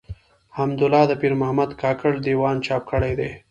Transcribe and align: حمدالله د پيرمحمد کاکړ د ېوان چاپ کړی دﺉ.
حمدالله 0.57 1.03
د 1.07 1.13
پيرمحمد 1.21 1.69
کاکړ 1.81 2.11
د 2.21 2.25
ېوان 2.35 2.57
چاپ 2.65 2.83
کړی 2.91 3.11
دﺉ. 3.19 3.33